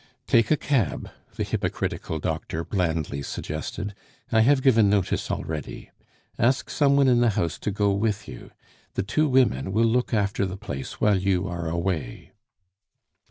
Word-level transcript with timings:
"Take 0.25 0.49
a 0.49 0.57
cab," 0.57 1.11
the 1.35 1.43
hypocritical 1.43 2.17
doctor 2.17 2.65
blandly 2.65 3.21
suggested. 3.21 3.93
"I 4.31 4.41
have 4.41 4.63
given 4.63 4.89
notice 4.89 5.29
already. 5.29 5.91
Ask 6.39 6.71
some 6.71 6.95
one 6.95 7.07
in 7.07 7.19
the 7.21 7.29
house 7.29 7.59
to 7.59 7.69
go 7.69 7.93
with 7.93 8.27
you. 8.27 8.49
The 8.95 9.03
two 9.03 9.27
women 9.27 9.71
will 9.71 9.85
look 9.85 10.11
after 10.11 10.47
the 10.47 10.57
place 10.57 10.99
while 10.99 11.19
you 11.21 11.47
are 11.47 11.69
away." 11.69 12.31